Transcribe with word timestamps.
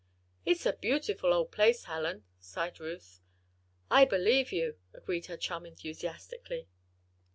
"It's 0.45 0.65
a 0.65 0.73
beautiful 0.73 1.31
old 1.31 1.51
place, 1.51 1.83
Helen," 1.83 2.25
sighed 2.39 2.79
Ruth. 2.79 3.19
"I 3.91 4.03
believe 4.03 4.51
you!" 4.51 4.77
agreed 4.95 5.27
her 5.27 5.37
chum, 5.37 5.63
enthusiastically. 5.67 6.67